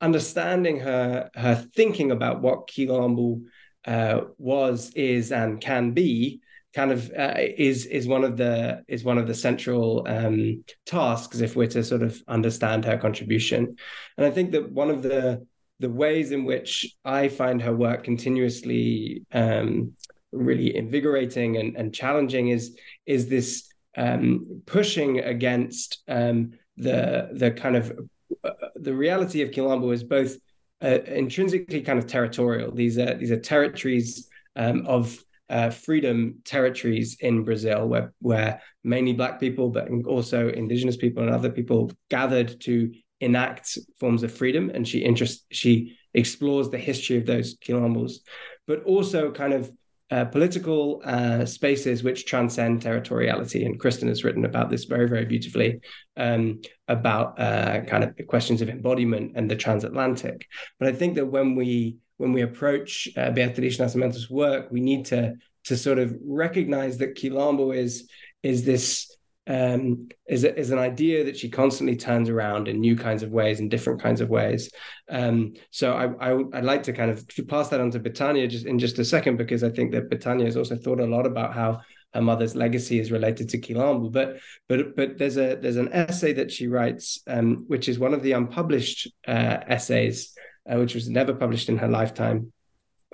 [0.00, 3.42] understanding her her thinking about what Quilombo
[3.86, 6.40] uh, was, is, and can be
[6.74, 11.40] kind of uh, is is one of the is one of the central um, tasks
[11.40, 13.76] if we're to sort of understand her contribution.
[14.16, 15.46] And I think that one of the
[15.80, 19.94] the ways in which I find her work continuously um,
[20.30, 27.76] really invigorating and, and challenging is is this um, pushing against um, the the kind
[27.76, 27.98] of
[28.44, 30.36] uh, the reality of Quilombo is both
[30.82, 32.72] uh, intrinsically kind of territorial.
[32.72, 39.12] These are these are territories um, of uh, freedom territories in Brazil, where where mainly
[39.12, 44.70] Black people, but also Indigenous people and other people gathered to enact forms of freedom.
[44.72, 48.20] And she interest she explores the history of those quilombos,
[48.66, 49.70] but also kind of
[50.10, 53.64] uh, political uh, spaces which transcend territoriality.
[53.64, 55.80] And Christen has written about this very, very beautifully
[56.16, 60.46] um, about uh, kind of questions of embodiment and the transatlantic.
[60.78, 65.06] But I think that when we when we approach uh, Beatriz Nascimento's work, we need
[65.06, 68.08] to to sort of recognize that Quilombo is
[68.42, 73.22] is this um, is, is an idea that she constantly turns around in new kinds
[73.22, 74.70] of ways, in different kinds of ways.
[75.08, 78.66] Um, so I, I would like to kind of pass that on to Bethânia just
[78.66, 81.54] in just a second because I think that Bethânia has also thought a lot about
[81.54, 81.80] how
[82.14, 84.12] her mother's legacy is related to Quilombo.
[84.12, 88.14] But but but there's a there's an essay that she writes, um, which is one
[88.14, 90.34] of the unpublished uh, essays,
[90.70, 92.52] uh, which was never published in her lifetime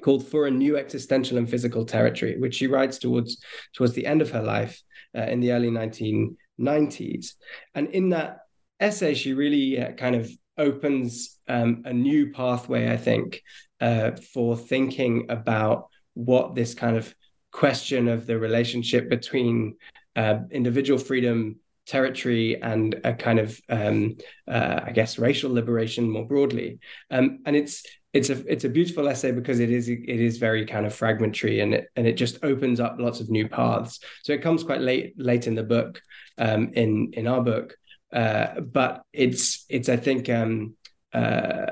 [0.02, 3.42] called For a New Existential and Physical Territory, which she writes towards
[3.74, 4.82] towards the end of her life
[5.16, 7.34] uh, in the early 1990s.
[7.74, 8.40] And in that
[8.80, 13.42] essay, she really uh, kind of opens um, a new pathway, I think,
[13.80, 17.14] uh, for thinking about what this kind of
[17.52, 19.76] question of the relationship between
[20.14, 21.56] uh, individual freedom
[21.86, 24.16] territory and a kind of um,
[24.48, 26.80] uh, I guess racial liberation more broadly.
[27.10, 30.64] Um, and it's it's a it's a beautiful essay because it is it is very
[30.64, 34.00] kind of fragmentary and it and it just opens up lots of new paths.
[34.22, 36.00] So it comes quite late late in the book,
[36.38, 37.76] um, in in our book,
[38.12, 40.76] uh, but it's it's I think um,
[41.12, 41.66] uh,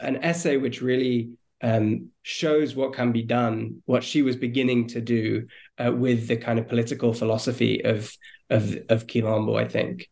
[0.00, 1.30] an essay which really
[1.62, 5.46] um, shows what can be done, what she was beginning to do
[5.78, 8.12] uh, with the kind of political philosophy of
[8.50, 10.08] of of I think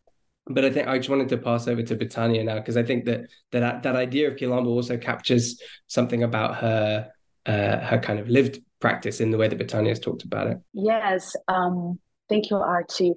[0.47, 3.05] but I think I just wanted to pass over to Bethânia now because I think
[3.07, 7.11] that that that idea of Quilombo also captures something about her
[7.47, 10.59] uh, her kind of lived practice in the way that Bethânia has talked about it.
[10.73, 13.13] Yes, um, thank you, Archie.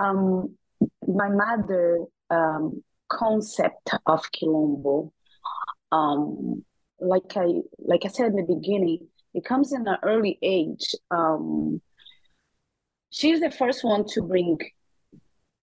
[0.00, 0.56] Um,
[1.06, 5.10] my mother um, concept of Quilombo,
[5.90, 6.64] um,
[7.00, 7.46] like I
[7.78, 10.94] like I said in the beginning, it comes in an early age.
[11.10, 11.80] Um,
[13.10, 14.58] she's the first one to bring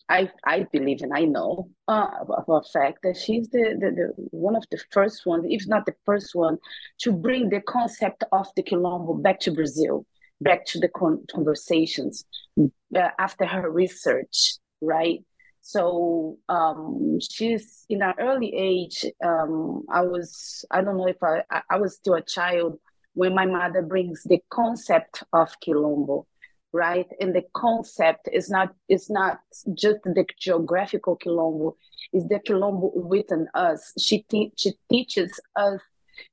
[0.10, 2.08] I I believe and I know uh,
[2.48, 5.96] a fact that she's the, the, the one of the first ones, if not the
[6.06, 6.58] first one,
[7.00, 10.06] to bring the concept of the quilombo back to Brazil,
[10.42, 12.26] back to the con- conversations
[12.60, 15.20] uh, after her research, right?
[15.62, 19.06] So um, she's in an early age.
[19.24, 22.80] Um, I was I don't know if I I was still a child
[23.14, 26.26] when my mother brings the concept of quilombo
[26.74, 27.08] right?
[27.20, 29.40] And the concept is not is not
[29.74, 31.76] just the geographical quilombo,
[32.14, 33.94] it's the quilombo within us.
[34.00, 35.80] She te- she teaches us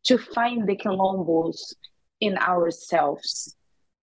[0.05, 1.75] to find the quilombos
[2.21, 3.57] in ourselves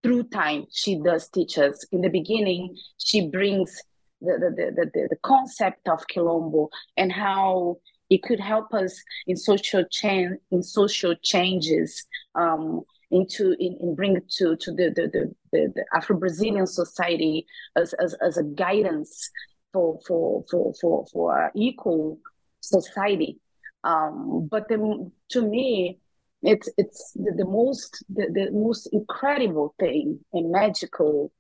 [0.03, 0.65] through time.
[0.71, 1.85] She does teach us.
[1.91, 3.81] In the beginning, she brings
[4.21, 7.77] the the the, the, the concept of quilombo and how
[8.09, 14.19] it could help us in social change in social changes um, into in, in bring
[14.37, 17.45] to to the the, the, the, the Afro-Brazilian society
[17.75, 19.29] as, as, as a guidance
[19.73, 22.19] for for for for for equal
[22.61, 23.39] society.
[23.83, 25.99] Um, but to me,
[26.41, 31.31] it's it's the, the most the, the most incredible thing and magical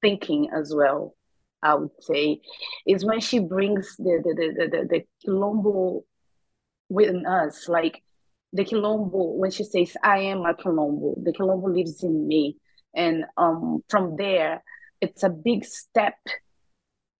[0.00, 1.14] thinking as well.
[1.62, 2.40] I would say
[2.86, 6.04] is when she brings the the the the, the quilombo
[6.88, 8.02] within us, like
[8.52, 12.56] the quilombo when she says i am a quilombo the quilombo lives in me.
[12.94, 14.62] And um, from there
[15.00, 16.18] it's a big step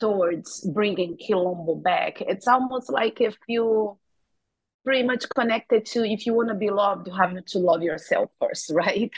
[0.01, 2.21] towards bringing quilombo back.
[2.21, 3.99] It's almost like if you
[4.85, 8.31] pretty much connected to if you want to be loved you have to love yourself
[8.41, 9.11] first right?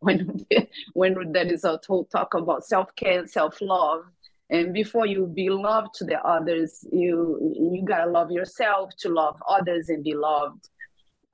[0.00, 0.46] When
[0.94, 4.04] when that is a whole talk about self-care and self-love
[4.48, 9.40] and before you be loved to the others you you gotta love yourself to love
[9.46, 10.68] others and be loved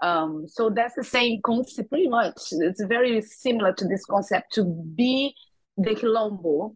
[0.03, 2.39] um, so that's the same concept, pretty much.
[2.53, 5.35] It's very similar to this concept to be
[5.77, 6.75] the Quilombo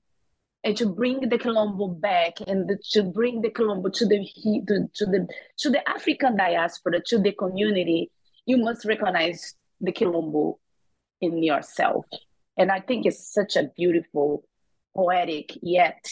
[0.65, 4.27] and to bring the Quilombo back and the, to bring the Quilombo to the
[4.67, 5.29] to, to the
[5.59, 8.11] to the African diaspora, to the community.
[8.47, 10.59] You must recognize the Quilombo
[11.21, 12.07] in yourself
[12.57, 14.45] And I think it's such a beautiful,
[14.95, 16.05] poetic yet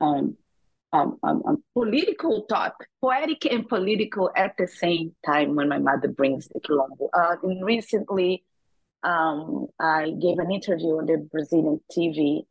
[0.00, 0.36] um,
[0.92, 6.08] um, um, um, political thought, poetic and political at the same time when my mother
[6.08, 7.08] brings the quilombo.
[7.14, 8.44] Uh, recently,
[9.02, 12.42] um, I gave an interview on the Brazilian TV,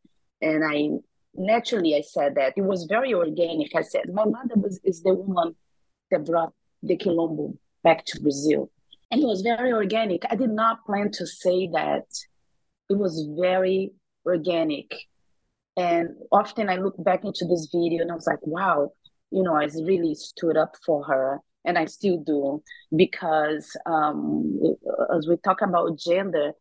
[0.41, 0.99] and I
[1.35, 3.75] naturally I said that it was very organic.
[3.75, 5.55] I said my mother was is the woman
[6.09, 8.71] that brought the quilombo back to Brazil,
[9.11, 10.23] and it was very organic.
[10.29, 12.05] I did not plan to say that.
[12.89, 13.93] It was very
[14.25, 14.93] organic,
[15.81, 18.91] and often I look back into this video and I was like, wow,
[19.31, 21.39] you know, I really stood up for her.
[21.65, 22.61] And I still do
[22.95, 24.59] because um,
[25.15, 26.53] as we talk about gender,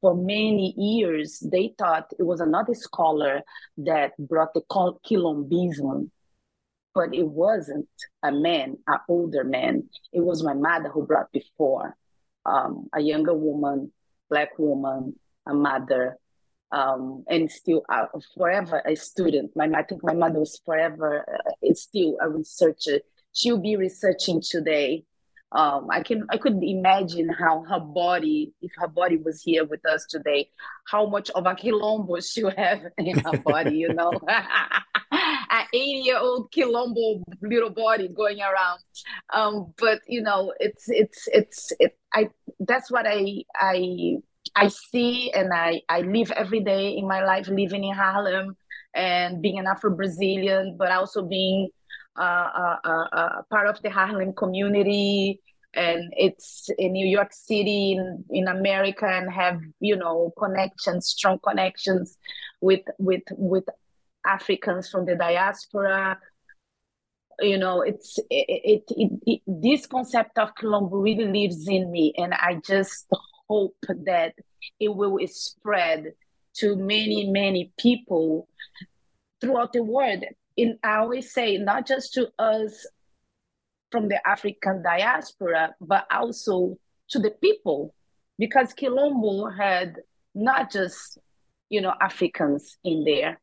[0.00, 3.42] for many years they thought it was another scholar
[3.78, 6.10] that brought the quilombism,
[6.94, 7.88] but it wasn't
[8.22, 9.88] a man, an older man.
[10.12, 11.96] It was my mother who brought before
[12.44, 13.92] um, a younger woman,
[14.30, 16.18] black woman, a mother,
[16.74, 18.06] um, and still uh,
[18.36, 19.52] forever a student.
[19.54, 23.00] My, I think my mother was forever uh, still a researcher
[23.34, 25.04] she'll be researching today.
[25.52, 29.86] Um, I can I could imagine how her body, if her body was here with
[29.86, 30.50] us today,
[30.88, 34.12] how much of a quilombo she'll have in her body, you know.
[35.12, 38.80] An 80 year old quilombo little body going around.
[39.32, 44.16] Um, but you know, it's it's it's it, I that's what I I
[44.54, 48.56] I see and I, I live every day in my life living in Harlem
[48.94, 51.68] and being an Afro Brazilian, but also being
[52.16, 55.40] uh, uh, uh, part of the Harlem community.
[55.74, 61.40] And it's in New York City in, in America and have you know connections strong
[61.40, 62.16] connections
[62.60, 63.64] with with with
[64.24, 66.20] Africans from the diaspora.
[67.40, 72.14] You know it's it, it, it, it this concept of Quilombo really lives in me
[72.16, 73.12] and I just
[73.54, 74.34] hope that
[74.80, 76.12] it will spread
[76.60, 78.48] to many many people
[79.40, 80.24] throughout the world.
[80.56, 82.86] And I always say not just to us
[83.90, 86.76] from the African diaspora, but also
[87.10, 87.94] to the people,
[88.38, 89.96] because Quilombo had
[90.34, 91.18] not just
[91.68, 93.40] you know Africans in there,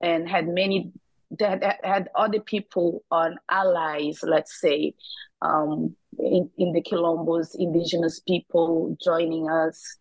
[0.00, 0.92] and had many
[1.38, 4.94] that had other people on allies, let's say,
[5.42, 9.96] um, in, in the Quilombos, indigenous people joining us,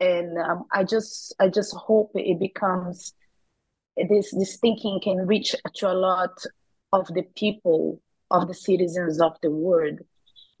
[0.00, 3.14] and um, I just I just hope it becomes
[3.96, 6.44] this this thinking can reach to a lot
[6.92, 8.00] of the people
[8.30, 10.00] of the citizens of the world.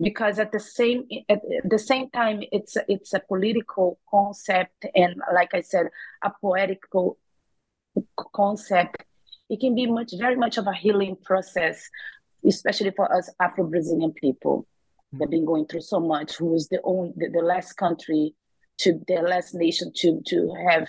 [0.00, 5.54] Because at the same at the same time it's it's a political concept and like
[5.54, 5.86] i said
[6.22, 7.16] a poetical
[8.34, 9.04] concept
[9.54, 11.88] it can be much very much of a healing process
[12.44, 15.18] especially for us afro-brazilian people mm-hmm.
[15.18, 18.34] that have been going through so much Who is the only the, the last country
[18.78, 20.38] to the last nation to to
[20.68, 20.88] have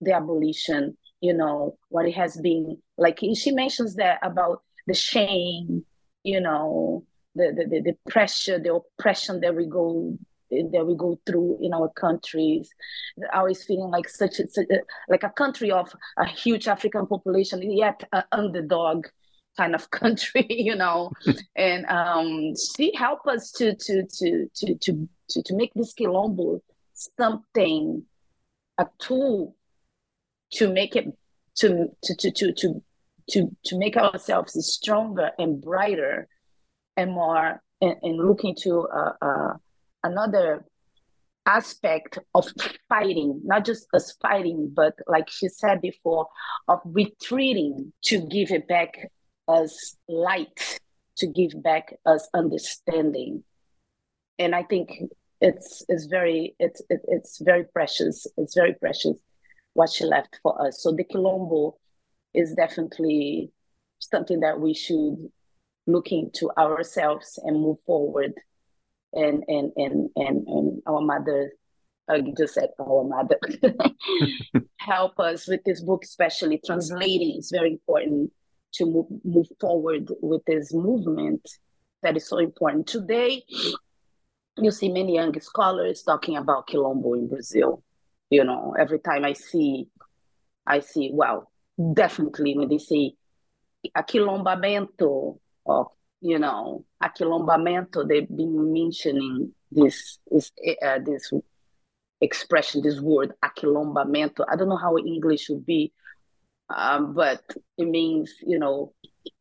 [0.00, 5.84] the abolition you know what it has been like she mentions that about the shame
[6.24, 10.16] you know the the, the pressure the oppression that we go
[10.50, 12.70] that we go through in our countries
[13.32, 17.62] always feeling like such a, such a like a country of a huge african population
[17.70, 19.06] yet an underdog
[19.56, 21.10] kind of country you know
[21.56, 26.60] and um she helped us to to to to to to, to make this quilombo
[26.94, 28.02] something
[28.78, 29.54] a tool
[30.52, 31.06] to make it
[31.56, 32.82] to to to to to
[33.30, 36.26] to, to make ourselves stronger and brighter
[36.96, 39.52] and more and, and looking to uh, uh,
[40.02, 40.64] another
[41.46, 42.46] aspect of
[42.88, 46.28] fighting not just us fighting but like she said before
[46.68, 49.10] of retreating to give it back
[49.48, 50.78] as light
[51.16, 53.42] to give back as understanding
[54.38, 54.90] and i think
[55.40, 59.16] it's it's very it's it, it's very precious it's very precious
[59.74, 60.82] what she left for us.
[60.82, 61.74] So the Quilombo
[62.34, 63.50] is definitely
[63.98, 65.30] something that we should
[65.86, 68.34] look into ourselves and move forward.
[69.12, 71.52] And and and and, and our mother,
[72.08, 73.38] I just said our mother,
[74.78, 77.34] help us with this book, especially translating.
[77.36, 78.32] It's very important
[78.74, 81.48] to move move forward with this movement
[82.02, 83.42] that is so important today.
[84.56, 87.82] You see many young scholars talking about Quilombo in Brazil
[88.32, 89.88] you know every time i see
[90.64, 91.50] i see well
[91.94, 93.12] definitely when they say
[93.94, 95.90] a quilombamento, or
[96.20, 100.52] you know aquilombamento they've been mentioning this is
[100.84, 101.32] uh, this
[102.20, 105.92] expression this word aquilombamento i don't know how english would be
[106.74, 107.42] um, but
[107.78, 108.92] it means you know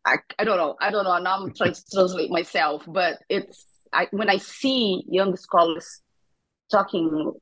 [0.06, 3.66] I, I don't know i don't know now i'm trying to translate myself but it's
[3.92, 6.02] I, when i see young scholars
[6.72, 7.34] talking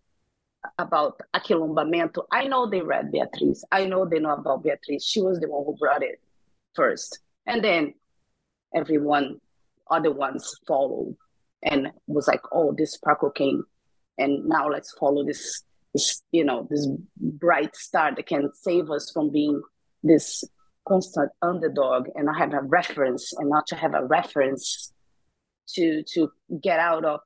[0.77, 2.23] about aquilombamento.
[2.31, 3.63] I know they read Beatriz.
[3.71, 5.05] I know they know about Beatriz.
[5.05, 6.21] She was the one who brought it
[6.75, 7.19] first.
[7.45, 7.93] And then
[8.76, 9.39] everyone,
[9.89, 11.15] other ones followed
[11.63, 13.63] and was like, oh, this sparkle came.
[14.18, 15.63] And now let's follow this,
[15.93, 16.88] this, you know, this
[17.18, 19.61] bright star that can save us from being
[20.03, 20.43] this
[20.88, 24.93] constant underdog and i have a reference and not to have a reference
[25.68, 26.30] to to
[26.63, 27.20] get out of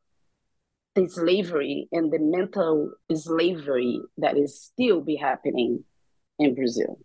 [0.96, 5.84] the slavery and the mental slavery that is still be happening
[6.38, 7.00] in Brazil.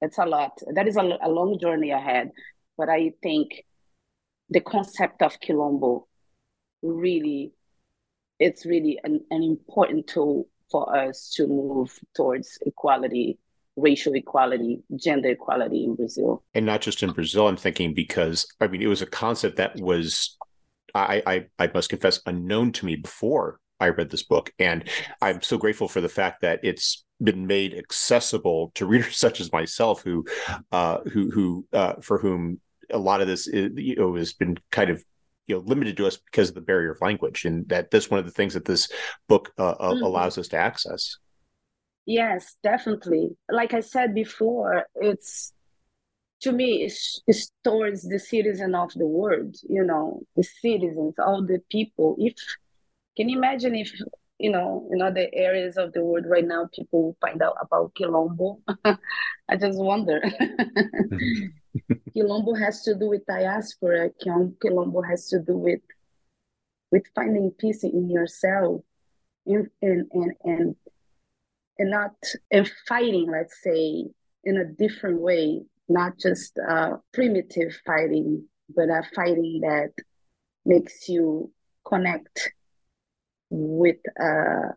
[0.00, 0.58] That's a lot.
[0.74, 2.30] That is a, a long journey ahead.
[2.76, 3.64] But I think
[4.50, 6.04] the concept of Quilombo
[6.82, 7.52] really,
[8.38, 13.38] it's really an, an important tool for us to move towards equality
[13.76, 16.42] racial equality, gender equality in Brazil.
[16.54, 19.76] And not just in Brazil, I'm thinking because I mean it was a concept that
[19.80, 20.36] was
[20.94, 24.52] I, I, I must confess, unknown to me before I read this book.
[24.58, 24.88] And
[25.20, 29.52] I'm so grateful for the fact that it's been made accessible to readers such as
[29.52, 30.24] myself, who,
[30.70, 32.60] uh, who, who, uh, for whom
[32.90, 35.02] a lot of this is, you know, has been kind of
[35.46, 38.20] you know limited to us because of the barrier of language, and that that's one
[38.20, 38.88] of the things that this
[39.28, 40.02] book uh, mm-hmm.
[40.02, 41.16] allows us to access.
[42.06, 43.30] Yes, definitely.
[43.50, 45.52] Like I said before, it's
[46.42, 51.44] to me it's, it's towards the citizen of the world you know the citizens all
[51.46, 52.34] the people if
[53.16, 53.92] can you imagine if
[54.42, 58.60] you know in other areas of the world right now people find out about quilombo.
[59.48, 60.20] I just wonder.
[62.14, 64.10] Quilombo has to do with diaspora.
[64.20, 65.80] Quilombo has to do with
[66.90, 68.82] with finding peace in yourself
[69.46, 70.76] and and and and,
[71.78, 72.14] and not
[72.50, 74.04] and fighting let's say
[74.44, 79.92] in a different way not just uh, primitive fighting, but a fighting that
[80.64, 81.50] makes you
[81.86, 82.52] connect
[83.52, 84.72] with uh,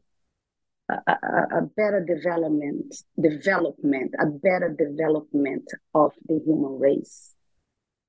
[0.90, 5.64] a, a, a, better development, development, a better development
[5.94, 7.34] of the human race,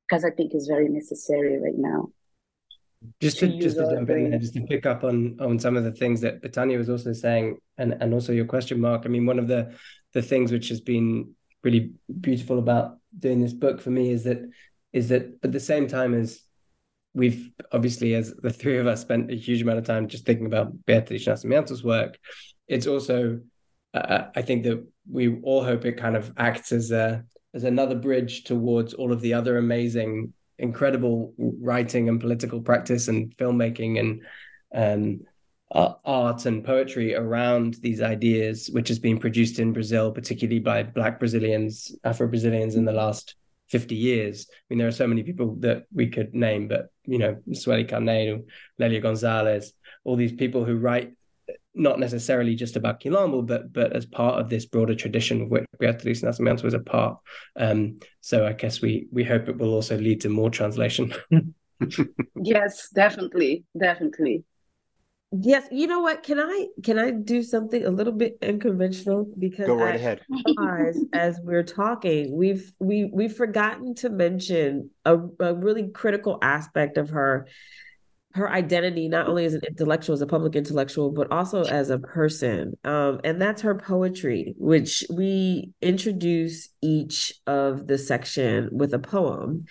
[0.08, 2.08] because I think it's very necessary right now.
[3.20, 5.76] Just to, to just to jump in there, just to pick up on on some
[5.76, 9.02] of the things that Bethânia was also saying, and and also your question, Mark.
[9.04, 9.72] I mean, one of the
[10.14, 14.40] the things which has been really beautiful about doing this book for me is that
[14.92, 16.40] is that at the same time as
[17.16, 20.46] we've obviously as the three of us spent a huge amount of time just thinking
[20.46, 22.18] about Beatriz Nascimento's work,
[22.68, 23.40] it's also
[23.94, 27.94] uh, I think that we all hope it kind of acts as a as another
[27.94, 34.22] bridge towards all of the other amazing, incredible writing and political practice and filmmaking and
[34.74, 35.20] um,
[35.72, 40.82] uh, art and poetry around these ideas, which has been produced in Brazil, particularly by
[40.82, 43.36] Black Brazilians, Afro Brazilians in the last
[43.68, 44.46] 50 years.
[44.50, 47.88] I mean, there are so many people that we could name, but, you know, Sueli
[47.88, 48.44] Carneiro,
[48.80, 49.72] Lélia Gonzalez,
[50.04, 51.12] all these people who write
[51.74, 55.66] not necessarily just about Quilombo, but but as part of this broader tradition of which
[55.78, 57.18] Beatriz Nascimento was a part.
[57.54, 61.12] Um, so I guess we we hope it will also lead to more translation.
[62.42, 64.44] yes, definitely, definitely.
[65.32, 66.22] Yes, you know what?
[66.22, 70.20] Can I can I do something a little bit unconventional because go right I, ahead.
[70.60, 76.96] as, as we're talking, we've we we've forgotten to mention a, a really critical aspect
[76.96, 77.48] of her
[78.36, 81.98] her identity not only as an intellectual as a public intellectual but also as a
[81.98, 88.98] person um, and that's her poetry which we introduce each of the section with a
[88.98, 89.64] poem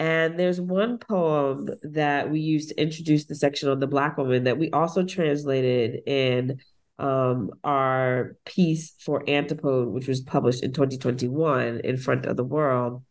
[0.00, 4.44] and there's one poem that we used to introduce the section on the Black woman
[4.44, 6.58] that we also translated in
[6.98, 13.04] um, our piece for Antipode, which was published in 2021 in front of the world.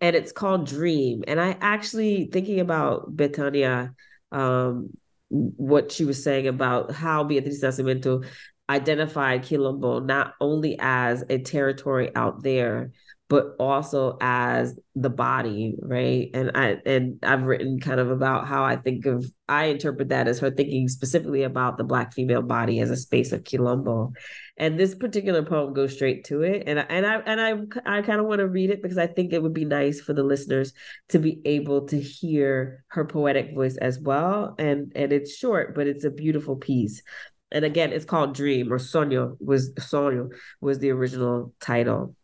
[0.00, 1.24] And it's called Dream.
[1.28, 3.94] And I actually, thinking about Bethânia,
[4.32, 4.96] um,
[5.28, 8.24] what she was saying about how Beatriz Nascimento
[8.70, 12.92] identified Quilombo not only as a territory out there,
[13.32, 16.28] but also as the body right?
[16.34, 20.28] And i and i've written kind of about how i think of i interpret that
[20.28, 24.12] as her thinking specifically about the black female body as a space of quilombo.
[24.58, 26.64] And this particular poem goes straight to it.
[26.66, 29.32] And and i and i i kind of want to read it because i think
[29.32, 30.74] it would be nice for the listeners
[31.08, 34.54] to be able to hear her poetic voice as well.
[34.58, 37.02] And and it's short but it's a beautiful piece.
[37.50, 40.28] And again it's called dream or sonho was sonho
[40.60, 42.14] was the original title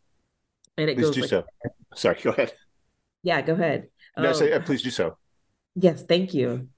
[0.79, 1.45] and it please goes do like, so.
[1.95, 2.53] Sorry, go ahead.
[3.22, 3.89] Yeah, go ahead.
[4.16, 5.18] No, um, say, uh, please do so.
[5.74, 6.68] Yes, thank you.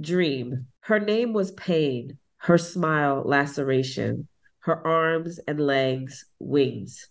[0.00, 0.66] Dream.
[0.80, 4.28] Her name was pain, her smile, laceration,
[4.60, 7.08] her arms and legs, wings,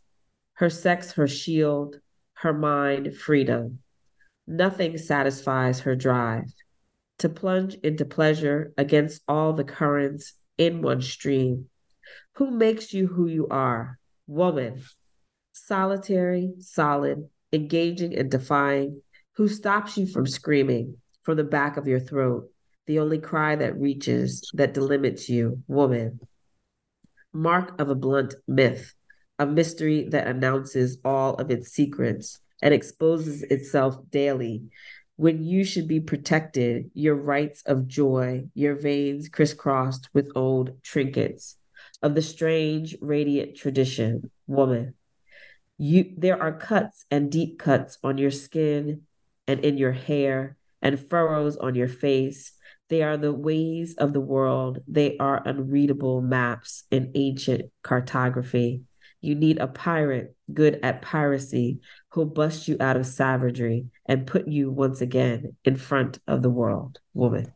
[0.54, 2.00] her sex, her shield,
[2.36, 3.80] her mind, freedom.
[4.46, 6.46] Nothing satisfies her drive
[7.20, 11.70] to plunge into pleasure against all the currents in one stream.
[12.34, 13.98] Who makes you who you are?
[14.28, 14.84] Woman.
[15.54, 19.02] Solitary, solid, engaging and defying.
[19.34, 22.50] Who stops you from screaming from the back of your throat?
[22.86, 26.20] The only cry that reaches, that delimits you, woman.
[27.32, 28.94] Mark of a blunt myth,
[29.40, 34.64] a mystery that announces all of its secrets and exposes itself daily
[35.16, 41.58] when you should be protected, your rights of joy, your veins crisscrossed with old trinkets
[42.02, 44.96] of the strange, radiant tradition, woman.
[45.78, 49.02] You there are cuts and deep cuts on your skin
[49.48, 52.54] and in your hair and furrows on your face.
[52.90, 54.80] They are the ways of the world.
[54.88, 58.84] They are unreadable maps in ancient cartography.
[59.22, 64.48] You need a pirate good at piracy who'll bust you out of savagery and put
[64.48, 67.54] you once again in front of the world, woman.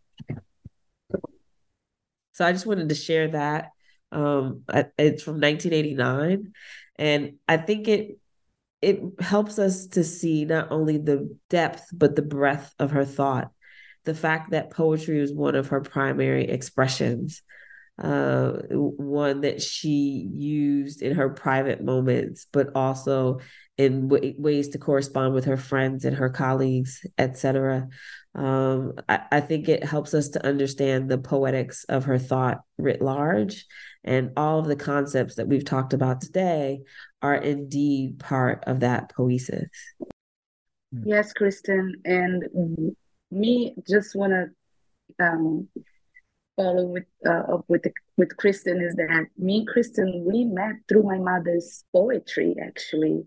[2.32, 3.72] So I just wanted to share that.
[4.12, 4.64] Um,
[4.98, 6.54] it's from 1989,
[6.98, 8.20] and I think it
[8.82, 13.52] it helps us to see not only the depth but the breadth of her thought.
[14.06, 17.42] The fact that poetry was one of her primary expressions,
[18.02, 23.40] uh, one that she used in her private moments, but also
[23.78, 27.88] in w- ways to correspond with her friends and her colleagues, etc.
[28.36, 33.02] Um, I, I think it helps us to understand the poetics of her thought writ
[33.02, 33.66] large,
[34.04, 36.82] and all of the concepts that we've talked about today
[37.22, 39.68] are indeed part of that poiesis.
[40.92, 42.96] Yes, Christen, and
[43.32, 45.68] me just want to um,
[46.56, 51.04] follow with uh, with the, with Christen is that me and Christen we met through
[51.04, 53.24] my mother's poetry actually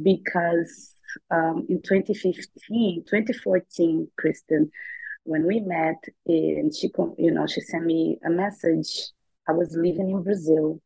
[0.00, 0.94] because
[1.30, 4.70] um, in 2015 2014 Christen
[5.24, 9.10] when we met and she you know she sent me a message.
[9.48, 10.80] I was living in Brazil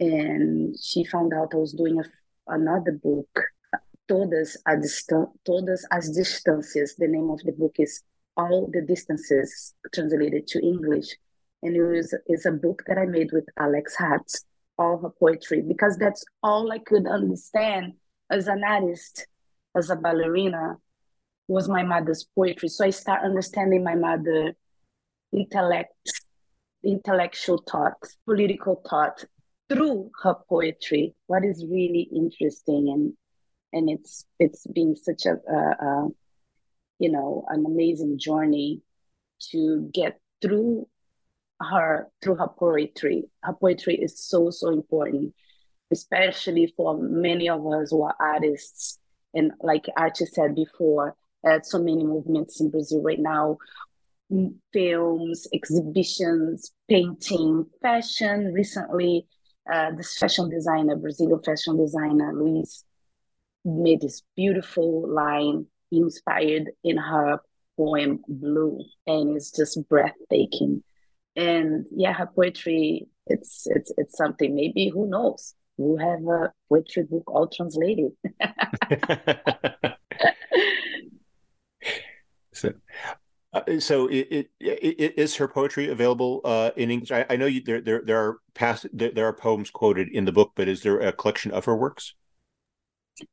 [0.00, 2.04] and she found out I was doing a,
[2.52, 3.28] another book.
[4.08, 5.04] Todas as
[5.46, 8.02] todas as distâncias the name of the book is
[8.36, 11.16] all the distances translated to English.
[11.62, 14.44] And it was it's a book that I made with Alex Ratts,
[14.78, 17.94] all her poetry, because that's all I could understand
[18.30, 19.26] as an artist,
[19.74, 20.76] as a ballerina,
[21.48, 22.68] was my mother's poetry.
[22.68, 24.54] So I start understanding my mother
[25.32, 25.94] intellect,
[26.84, 27.94] intellectual thought,
[28.26, 29.24] political thought
[29.68, 31.14] through her poetry.
[31.26, 33.12] What is really interesting and
[33.72, 36.08] and it's it's been such a, a, a
[36.98, 38.82] you know an amazing journey
[39.50, 40.86] to get through
[41.60, 45.34] her through her poetry her poetry is so so important
[45.90, 48.98] especially for many of us who are artists
[49.34, 51.14] and like archie said before
[51.46, 53.56] uh, so many movements in brazil right now
[54.72, 59.26] films exhibitions painting fashion recently
[59.72, 62.84] uh, this fashion designer brazilian fashion designer luis
[63.64, 67.38] made this beautiful line inspired in her
[67.76, 70.82] poem Blue, and it's just breathtaking.
[71.36, 74.54] And yeah, her poetry it's it's it's something.
[74.54, 75.54] Maybe who knows?
[75.76, 78.12] We'll have a poetry book all translated.
[82.52, 82.72] so,
[83.52, 87.10] uh, so it, it, it is her poetry available uh, in English?
[87.10, 90.24] I, I know you, there there there are past there, there are poems quoted in
[90.24, 92.14] the book, but is there a collection of her works?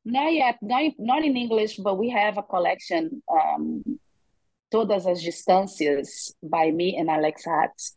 [0.05, 3.99] Not yet, not, not in English, but we have a collection, um,
[4.71, 7.95] Todas as Distâncias by me and Alex Ratts.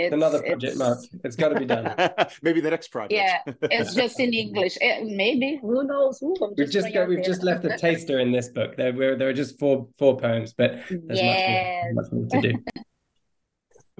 [0.00, 0.98] It's, Another project, it's, Mark.
[1.24, 1.94] It's got to be done.
[2.42, 3.12] maybe the next project.
[3.12, 4.78] Yeah, it's just in English.
[4.80, 6.22] It, eh, maybe who knows?
[6.22, 8.76] Ooh, we've just got, we've just left a taster in this book.
[8.78, 11.92] There were there are just four four poems, but there's yes.
[11.94, 12.64] much, more, much more to do.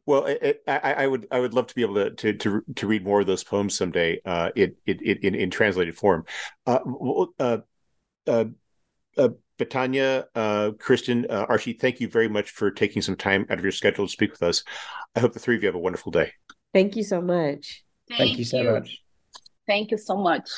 [0.07, 2.87] Well, it, I, I, would I would love to be able to to to, to
[2.87, 4.23] read more of those poems someday.
[4.25, 6.25] Uh, it, it, it in, in translated form.
[6.67, 6.79] Uh,
[7.39, 7.59] uh,
[9.61, 13.65] Bethânia, uh, Christen, uh, Archie, thank you very much for taking some time out of
[13.65, 14.65] your schedule to speak with us.
[15.15, 16.33] I hope the three of you have a wonderful day.
[16.73, 17.85] Thank you so much.
[18.09, 18.99] Thank, thank you so much.
[19.67, 20.49] Thank you so much.